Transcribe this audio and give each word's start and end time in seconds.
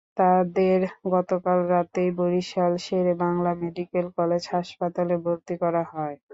তাঁদের 0.17 0.79
গতকাল 1.07 1.59
রাতেই 1.71 2.09
বরিশাল 2.19 2.71
শেরেবাংলা 2.85 3.51
মেডিকেল 3.61 4.05
কলেজ 4.17 4.43
হাসপাতালে 4.53 5.15
ভর্তি 5.23 5.55
করা 5.63 5.83
হয়। 5.91 6.15